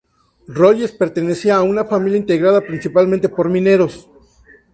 [0.47, 4.09] Rogers pertenecía a una familia integrada principalmente por marineros.